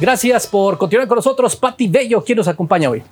[0.00, 1.56] Gracias por continuar con nosotros.
[1.56, 3.02] Patti Bello, ¿quién nos acompaña hoy?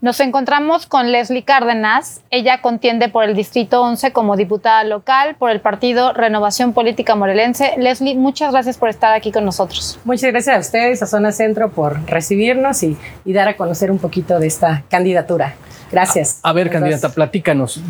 [0.00, 2.20] Nos encontramos con Leslie Cárdenas.
[2.30, 7.74] Ella contiende por el Distrito 11 como diputada local por el partido Renovación Política Morelense.
[7.78, 9.98] Leslie, muchas gracias por estar aquí con nosotros.
[10.04, 13.98] Muchas gracias a ustedes, a Zona Centro, por recibirnos y, y dar a conocer un
[13.98, 15.54] poquito de esta candidatura.
[15.90, 16.40] Gracias.
[16.42, 17.80] A, a ver, candidata, platícanos.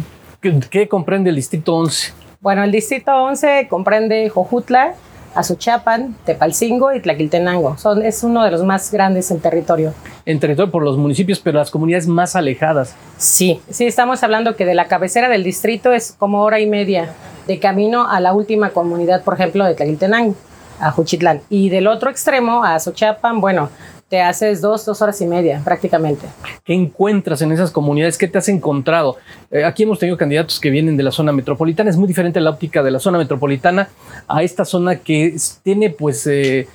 [0.40, 2.12] ¿Qué, ¿Qué, comprende el Distrito 11?
[2.40, 4.94] Bueno, el Distrito 11 comprende Jojutla,
[5.36, 7.76] Azuchapan, Tepalcingo y Tlaquiltenango.
[7.76, 9.92] Son, es uno de los más grandes en territorio.
[10.24, 12.94] En territorio por los municipios, pero las comunidades más alejadas.
[13.18, 17.10] Sí, sí, estamos hablando que de la cabecera del distrito es como hora y media
[17.46, 20.34] de camino a la última comunidad, por ejemplo, de Tlaquiltenango,
[20.80, 21.42] a Juchitlán.
[21.50, 23.68] Y del otro extremo, a Azuchapan, bueno,
[24.08, 26.26] te haces dos, dos horas y media prácticamente.
[26.64, 28.16] ¿Qué encuentras en esas comunidades?
[28.16, 29.16] ¿Qué te has encontrado?
[29.50, 31.90] Eh, aquí hemos tenido candidatos que vienen de la zona metropolitana.
[31.90, 33.88] Es muy diferente la óptica de la zona metropolitana
[34.28, 36.68] a esta zona que tiene pues eh,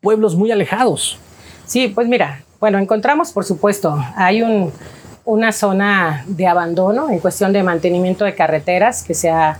[0.00, 1.18] pueblos muy alejados.
[1.66, 4.72] Sí, pues mira, bueno, encontramos por supuesto, hay un,
[5.24, 9.58] una zona de abandono en cuestión de mantenimiento de carreteras que se ha,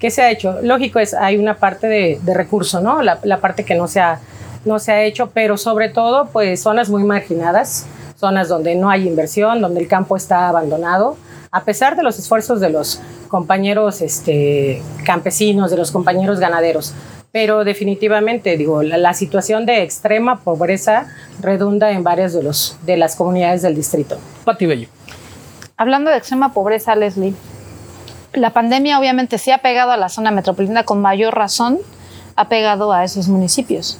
[0.00, 0.60] que se ha hecho.
[0.62, 3.00] Lógico es, hay una parte de, de recurso, ¿no?
[3.00, 4.18] La, la parte que no se ha
[4.64, 9.06] no se ha hecho, pero sobre todo pues zonas muy marginadas, zonas donde no hay
[9.06, 11.16] inversión, donde el campo está abandonado,
[11.50, 16.94] a pesar de los esfuerzos de los compañeros este, campesinos, de los compañeros ganaderos.
[17.30, 21.06] Pero definitivamente, digo, la, la, situación de extrema pobreza
[21.40, 24.18] redunda en varias de, los, de las comunidades del distrito.
[24.44, 24.88] Pati Bello.
[25.76, 27.34] Hablando de extrema pobreza, Leslie,
[28.32, 31.78] la pandemia obviamente sí ha pegado a la zona metropolitana con mayor razón,
[32.36, 33.98] ha pegado a esos municipios.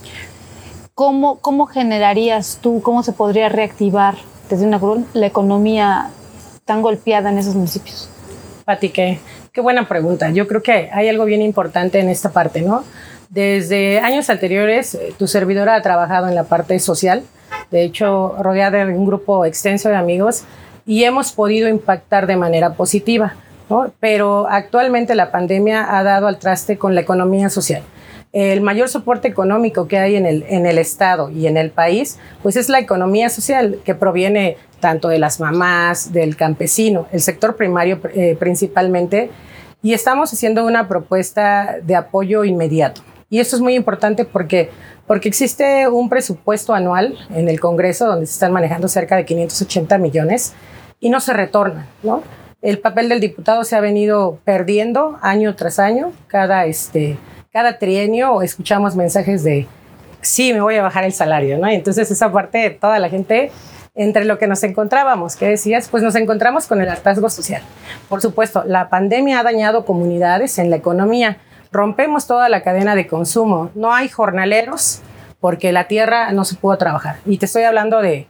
[0.94, 4.14] ¿Cómo, ¿cómo generarías tú, cómo se podría reactivar
[4.48, 4.80] desde una
[5.12, 6.10] la economía
[6.64, 8.08] tan golpeada en esos municipios?
[8.64, 9.18] Pati, qué,
[9.52, 10.30] qué buena pregunta.
[10.30, 12.84] Yo creo que hay algo bien importante en esta parte, ¿no?
[13.28, 17.24] Desde años anteriores, tu servidora ha trabajado en la parte social,
[17.70, 20.44] de hecho, rodeada de un grupo extenso de amigos,
[20.86, 23.34] y hemos podido impactar de manera positiva,
[23.68, 23.90] ¿no?
[23.98, 27.82] Pero actualmente la pandemia ha dado al traste con la economía social
[28.34, 32.18] el mayor soporte económico que hay en el, en el Estado y en el país,
[32.42, 37.54] pues es la economía social que proviene tanto de las mamás, del campesino, el sector
[37.54, 39.30] primario eh, principalmente,
[39.82, 43.02] y estamos haciendo una propuesta de apoyo inmediato.
[43.30, 44.70] Y esto es muy importante porque,
[45.06, 49.96] porque existe un presupuesto anual en el Congreso donde se están manejando cerca de 580
[49.98, 50.54] millones
[50.98, 52.22] y no se retornan, ¿no?
[52.62, 57.18] El papel del diputado se ha venido perdiendo año tras año, cada este,
[57.54, 59.68] cada trienio escuchamos mensajes de,
[60.22, 61.70] sí, me voy a bajar el salario, ¿no?
[61.70, 63.52] Y entonces esa parte de toda la gente,
[63.94, 65.88] entre lo que nos encontrábamos, ¿qué decías?
[65.88, 67.62] Pues nos encontramos con el hartazgo social.
[68.08, 71.38] Por supuesto, la pandemia ha dañado comunidades en la economía.
[71.70, 73.70] Rompemos toda la cadena de consumo.
[73.76, 75.00] No hay jornaleros
[75.38, 77.18] porque la tierra no se pudo trabajar.
[77.24, 78.26] Y te estoy hablando de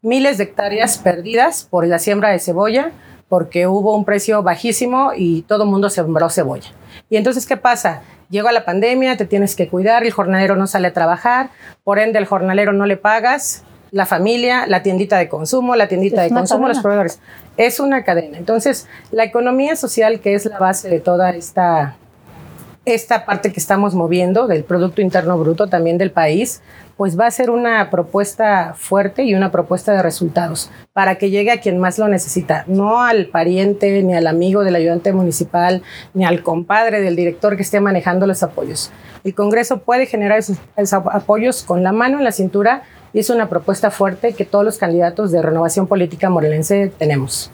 [0.00, 2.92] miles de hectáreas perdidas por la siembra de cebolla,
[3.28, 6.70] porque hubo un precio bajísimo y todo el mundo sembró cebolla.
[7.12, 8.00] Y entonces, ¿qué pasa?
[8.30, 11.50] Llega la pandemia, te tienes que cuidar, el jornalero no sale a trabajar,
[11.84, 16.22] por ende el jornalero no le pagas, la familia, la tiendita de consumo, la tiendita
[16.22, 16.68] de consumo, cadena.
[16.68, 17.20] los proveedores.
[17.58, 18.38] Es una cadena.
[18.38, 21.96] Entonces, la economía social, que es la base de toda esta,
[22.84, 26.62] esta parte que estamos moviendo del Producto Interno Bruto también del país,
[26.96, 31.52] pues va a ser una propuesta fuerte y una propuesta de resultados para que llegue
[31.52, 35.82] a quien más lo necesita, no al pariente, ni al amigo del ayudante municipal,
[36.12, 38.90] ni al compadre del director que esté manejando los apoyos.
[39.22, 40.58] El Congreso puede generar esos,
[40.92, 42.82] apoyos con la mano en la cintura
[43.12, 47.50] y es una propuesta fuerte que todos los candidatos de renovación política morelense tenemos.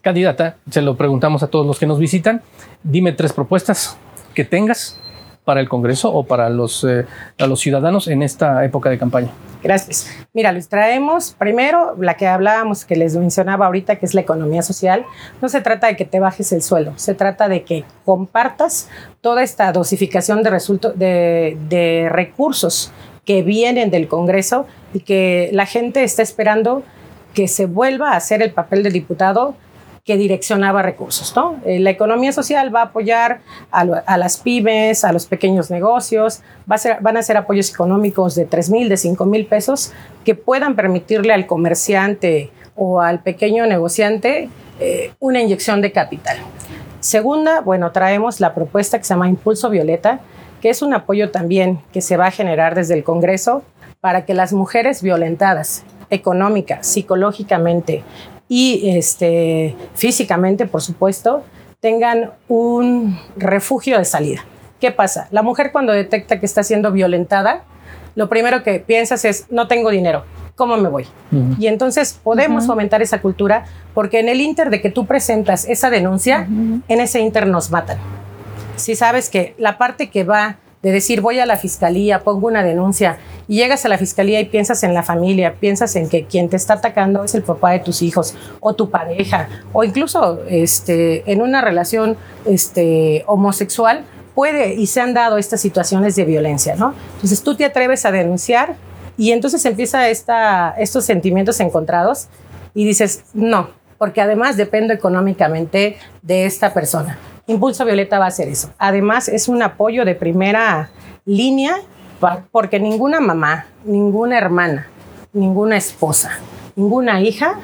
[0.00, 2.42] Candidata, se lo preguntamos a todos los que nos visitan.
[2.82, 3.98] Dime tres propuestas
[4.36, 5.00] que tengas
[5.44, 7.06] para el Congreso o para los, eh,
[7.38, 9.30] los ciudadanos en esta época de campaña?
[9.62, 10.08] Gracias.
[10.34, 14.62] Mira, les traemos primero la que hablábamos, que les mencionaba ahorita, que es la economía
[14.62, 15.04] social.
[15.40, 18.88] No se trata de que te bajes el suelo, se trata de que compartas
[19.20, 20.50] toda esta dosificación de,
[20.96, 22.92] de, de recursos
[23.24, 26.82] que vienen del Congreso y que la gente está esperando
[27.34, 29.56] que se vuelva a hacer el papel del diputado
[30.06, 31.34] que direccionaba recursos.
[31.34, 31.56] ¿no?
[31.66, 33.40] Eh, la economía social va a apoyar
[33.72, 38.88] a, las pymes, a los pequeños negocios, van a ser apoyos económicos de 3 mil,
[38.88, 39.92] de 5 mil pesos
[40.24, 44.48] que puedan permitirle al comerciante o al pequeño negociante
[44.78, 46.38] eh, una inyección de capital.
[47.00, 50.20] Segunda, bueno, traemos la propuesta que se llama Impulso Violeta,
[50.60, 53.64] que es un apoyo también que se va a generar desde el Congreso
[54.00, 58.04] para que las mujeres violentadas económica, psicológicamente,
[58.48, 61.42] y este, físicamente, por supuesto,
[61.80, 64.44] tengan un refugio de salida.
[64.80, 65.28] ¿Qué pasa?
[65.30, 67.64] La mujer cuando detecta que está siendo violentada,
[68.14, 71.06] lo primero que piensas es, no tengo dinero, ¿cómo me voy?
[71.58, 73.64] Y entonces podemos fomentar esa cultura
[73.94, 77.98] porque en el inter de que tú presentas esa denuncia, en ese inter nos matan.
[78.76, 82.62] Si sabes que la parte que va de decir voy a la fiscalía, pongo una
[82.62, 86.48] denuncia y llegas a la fiscalía y piensas en la familia, piensas en que quien
[86.48, 91.30] te está atacando es el papá de tus hijos o tu pareja o incluso este,
[91.30, 94.04] en una relación este, homosexual,
[94.34, 96.94] puede y se han dado estas situaciones de violencia, ¿no?
[97.14, 98.76] Entonces tú te atreves a denunciar
[99.16, 102.28] y entonces empieza esta, estos sentimientos encontrados
[102.74, 107.18] y dices, no, porque además dependo económicamente de esta persona.
[107.46, 108.70] Impulso Violeta va a hacer eso.
[108.76, 110.90] Además, es un apoyo de primera
[111.24, 111.76] línea
[112.50, 114.86] porque ninguna mamá, ninguna hermana,
[115.32, 116.38] ninguna esposa,
[116.74, 117.54] ninguna hija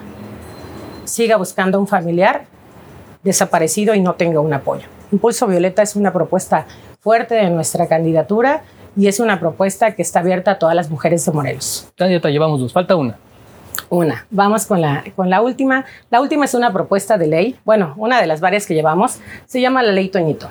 [1.05, 2.47] siga buscando un familiar
[3.23, 4.87] desaparecido y no tenga un apoyo.
[5.11, 6.67] Impulso Violeta es una propuesta
[7.01, 8.63] fuerte de nuestra candidatura
[8.97, 11.89] y es una propuesta que está abierta a todas las mujeres de Morelos.
[11.97, 13.17] Candidata, llevamos dos, falta una.
[13.89, 14.27] Una.
[14.31, 15.85] Vamos con la, con la última.
[16.11, 17.59] La última es una propuesta de ley.
[17.65, 20.49] Bueno, una de las varias que llevamos se llama la ley Toñito.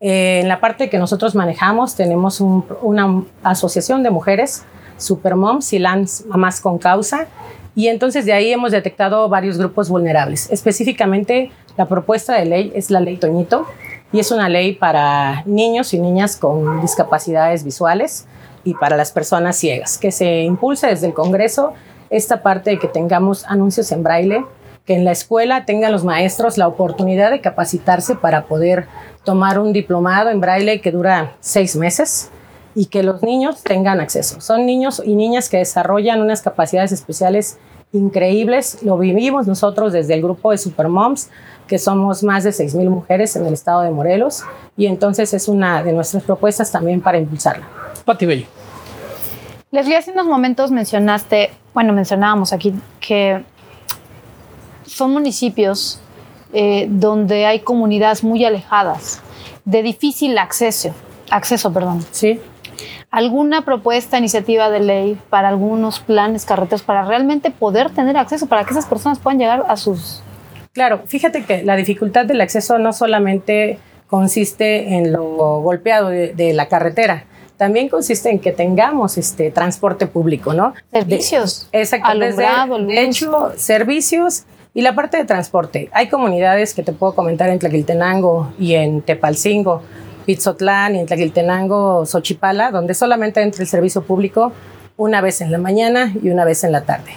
[0.00, 4.64] Eh, en la parte que nosotros manejamos tenemos una asociación de mujeres,
[4.96, 5.82] Supermoms y
[6.26, 7.26] Mamás con Causa,
[7.74, 10.50] y entonces de ahí hemos detectado varios grupos vulnerables.
[10.50, 13.66] Específicamente, la propuesta de ley es la ley Toñito,
[14.12, 18.26] y es una ley para niños y niñas con discapacidades visuales
[18.62, 21.72] y para las personas ciegas, que se impulsa desde el Congreso
[22.10, 24.44] esta parte de que tengamos anuncios en braille,
[24.84, 28.86] que en la escuela tengan los maestros la oportunidad de capacitarse para poder
[29.24, 32.30] tomar un diplomado en braille que dura seis meses
[32.74, 34.40] y que los niños tengan acceso.
[34.40, 37.58] Son niños y niñas que desarrollan unas capacidades especiales
[37.92, 38.82] increíbles.
[38.82, 41.30] Lo vivimos nosotros desde el grupo de Supermoms,
[41.66, 44.42] que somos más de 6.000 mujeres en el estado de Morelos,
[44.76, 47.66] y entonces es una de nuestras propuestas también para impulsarla.
[48.04, 48.46] Pati Bello.
[49.70, 53.44] Leslie, hace unos momentos mencionaste, bueno, mencionábamos aquí que
[54.94, 55.98] son municipios
[56.52, 59.20] eh, donde hay comunidades muy alejadas,
[59.64, 60.94] de difícil acceso,
[61.30, 62.04] acceso, perdón.
[62.12, 62.40] Sí.
[63.10, 68.64] ¿Alguna propuesta, iniciativa de ley para algunos planes carreteros para realmente poder tener acceso, para
[68.64, 70.22] que esas personas puedan llegar a sus...
[70.72, 76.68] Claro, fíjate que la dificultad del acceso no solamente consiste en lo golpeado de la
[76.68, 77.24] carretera,
[77.56, 80.74] también consiste en que tengamos este transporte público, ¿no?
[80.92, 81.68] Servicios.
[81.72, 82.08] exacto.
[82.08, 84.44] Alumbrado, de hecho, servicios
[84.74, 85.88] y la parte de transporte.
[85.92, 89.82] Hay comunidades que te puedo comentar en Tlaquiltenango y en Tepalcingo,
[90.26, 94.52] Pizzotlán y en Tlaquiltenango, Xochipala, donde solamente entra el servicio público
[94.96, 97.12] una vez en la mañana y una vez en la tarde.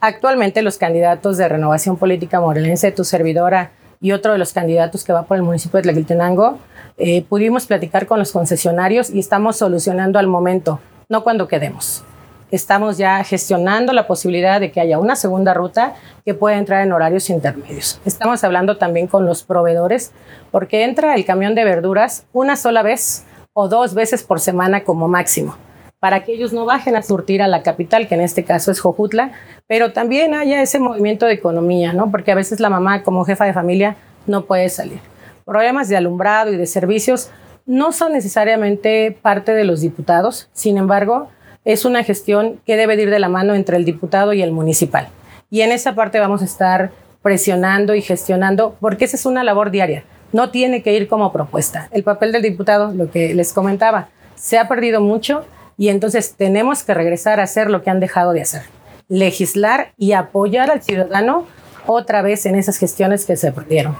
[0.00, 5.12] Actualmente los candidatos de Renovación Política Morelense, tu servidora y otro de los candidatos que
[5.12, 6.58] va por el municipio de Tlaquiltenango,
[6.98, 12.04] eh, pudimos platicar con los concesionarios y estamos solucionando al momento, no cuando quedemos.
[12.52, 15.94] Estamos ya gestionando la posibilidad de que haya una segunda ruta
[16.24, 18.00] que pueda entrar en horarios intermedios.
[18.04, 20.12] Estamos hablando también con los proveedores
[20.52, 25.08] porque entra el camión de verduras una sola vez o dos veces por semana como
[25.08, 25.56] máximo
[25.98, 28.80] para que ellos no bajen a surtir a la capital, que en este caso es
[28.80, 29.32] Jojutla,
[29.68, 32.10] pero también haya ese movimiento de economía, ¿no?
[32.10, 33.96] Porque a veces la mamá como jefa de familia
[34.26, 34.98] no puede salir
[35.44, 37.30] problemas de alumbrado y de servicios
[37.66, 41.28] no son necesariamente parte de los diputados, sin embargo,
[41.64, 45.08] es una gestión que debe ir de la mano entre el diputado y el municipal.
[45.50, 46.90] Y en esa parte vamos a estar
[47.22, 51.88] presionando y gestionando, porque esa es una labor diaria, no tiene que ir como propuesta.
[51.92, 55.44] El papel del diputado, lo que les comentaba, se ha perdido mucho
[55.78, 58.62] y entonces tenemos que regresar a hacer lo que han dejado de hacer,
[59.08, 61.46] legislar y apoyar al ciudadano
[61.86, 63.96] otra vez en esas gestiones que se perdieron.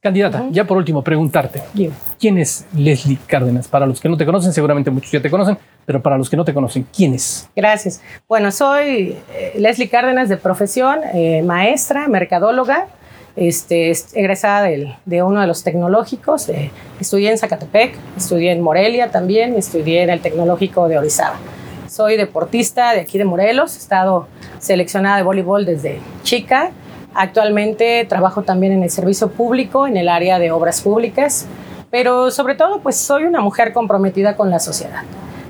[0.00, 1.62] Candidata, ya por último, preguntarte,
[2.18, 3.68] ¿quién es Leslie Cárdenas?
[3.68, 6.36] Para los que no te conocen, seguramente muchos ya te conocen, pero para los que
[6.36, 7.48] no te conocen, ¿quién es?
[7.54, 8.00] Gracias.
[8.28, 12.88] Bueno, soy eh, Leslie Cárdenas de profesión, eh, maestra, mercadóloga,
[13.36, 14.68] este, egresada
[15.04, 16.48] de uno de los tecnológicos.
[16.48, 21.36] Eh, estudié en Zacatepec, estudié en Morelia también, estudié en el tecnológico de Orizaba.
[21.88, 24.26] Soy deportista de aquí de Morelos, he estado
[24.58, 26.72] seleccionada de voleibol desde chica
[27.18, 31.46] Actualmente trabajo también en el servicio público, en el área de obras públicas,
[31.90, 35.00] pero sobre todo pues soy una mujer comprometida con la sociedad.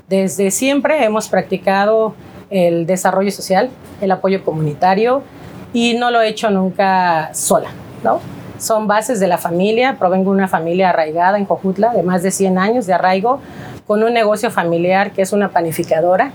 [0.07, 2.15] Desde siempre hemos practicado
[2.49, 3.69] el desarrollo social,
[3.99, 5.23] el apoyo comunitario
[5.73, 7.67] y no lo he hecho nunca sola,
[8.01, 8.21] ¿no?
[8.59, 12.31] Son bases de la familia, provengo de una familia arraigada en Cojutla de más de
[12.31, 13.41] 100 años de arraigo
[13.85, 16.31] con un negocio familiar que es una panificadora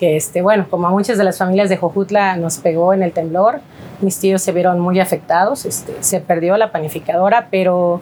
[0.00, 3.12] que este, bueno, como a muchas de las familias de Jojutla nos pegó en el
[3.12, 3.60] temblor,
[4.00, 8.00] mis tíos se vieron muy afectados, este, se perdió la panificadora, pero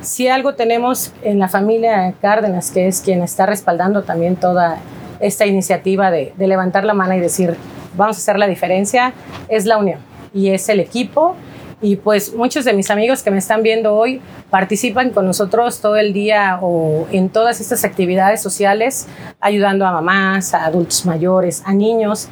[0.00, 4.78] si algo tenemos en la familia Cárdenas, que es quien está respaldando también toda
[5.20, 7.56] esta iniciativa de, de levantar la mano y decir,
[7.94, 9.12] vamos a hacer la diferencia,
[9.48, 9.98] es la unión
[10.32, 11.36] y es el equipo.
[11.84, 15.96] Y pues muchos de mis amigos que me están viendo hoy participan con nosotros todo
[15.96, 19.06] el día o en todas estas actividades sociales,
[19.38, 22.28] ayudando a mamás, a adultos mayores, a niños.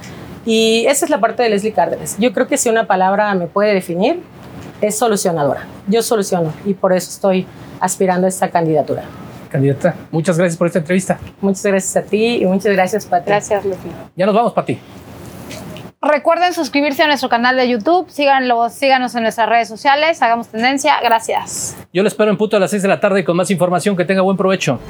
[0.47, 2.17] Y esa es la parte de Leslie Cárdenas.
[2.19, 4.23] Yo creo que si una palabra me puede definir,
[4.81, 5.67] es solucionadora.
[5.87, 7.47] Yo soluciono y por eso estoy
[7.79, 9.03] aspirando a esta candidatura.
[9.51, 11.19] Candidata, muchas gracias por esta entrevista.
[11.43, 13.27] Muchas gracias a ti y muchas gracias, Pati.
[13.27, 13.93] Gracias, Leslie.
[14.17, 14.79] Ya nos vamos, Pati.
[16.03, 20.95] Recuerden suscribirse a nuestro canal de YouTube, síganlo, síganos en nuestras redes sociales, hagamos tendencia.
[21.01, 21.77] Gracias.
[21.93, 23.97] Yo lo espero en punto a las 6 de la tarde con más información.
[23.97, 24.81] Que tenga buen provecho.